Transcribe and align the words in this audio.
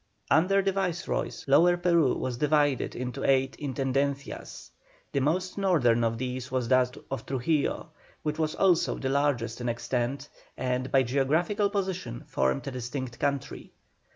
Under 0.31 0.63
the 0.63 0.71
Viceroys, 0.71 1.45
Lower 1.47 1.77
Peru 1.77 2.15
was 2.15 2.35
divided 2.37 2.95
into 2.95 3.23
eight 3.23 3.55
"Intendencias": 3.59 4.71
the 5.11 5.19
most 5.21 5.59
northern 5.59 6.03
of 6.03 6.17
these 6.17 6.51
was 6.51 6.69
that 6.69 6.97
of 7.11 7.23
Trujillo, 7.27 7.89
which 8.23 8.39
was 8.39 8.55
also 8.55 8.95
the 8.97 9.09
largest 9.09 9.61
in 9.61 9.69
extent, 9.69 10.27
and 10.57 10.91
by 10.91 11.03
geographical 11.03 11.69
position 11.69 12.23
formed 12.25 12.65
a 12.65 12.71
distinct 12.71 13.19
country. 13.19 13.73